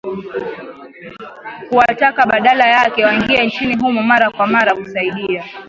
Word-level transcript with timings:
kuwataka 1.69 2.25
badala 2.25 2.67
yake 2.67 3.05
waingie 3.05 3.45
nchini 3.45 3.75
humo 3.77 4.03
mara 4.03 4.31
kwa 4.31 4.47
mara 4.47 4.75
kusaidia 4.75 5.45